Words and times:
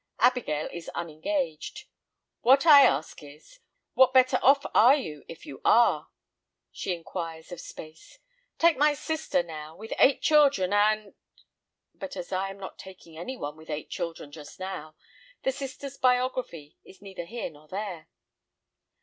Abigail 0.17 0.67
is 0.73 0.89
unengaged. 0.95 1.83
"What 2.41 2.65
I 2.65 2.87
ask 2.87 3.21
is: 3.21 3.59
What 3.93 4.15
better 4.15 4.39
off 4.41 4.65
are 4.73 4.95
you 4.95 5.23
if 5.27 5.45
you 5.45 5.61
are?" 5.63 6.09
she 6.71 6.95
inquires 6.95 7.51
of 7.51 7.61
space. 7.61 8.17
"Take 8.57 8.77
my 8.79 8.95
sister, 8.95 9.43
now, 9.43 9.75
with 9.75 9.93
eight 9.99 10.23
children, 10.23 10.73
and——" 10.73 11.13
But 11.93 12.17
as 12.17 12.31
I 12.31 12.49
am 12.49 12.57
not 12.57 12.79
taking 12.79 13.15
anyone 13.15 13.55
with 13.55 13.69
eight 13.69 13.91
children 13.91 14.31
just 14.31 14.59
now, 14.59 14.95
the 15.43 15.51
sister's 15.51 15.97
biography 15.99 16.79
is 16.83 17.03
neither 17.03 17.25
here 17.25 17.51
nor 17.51 17.67
there. 17.67 18.09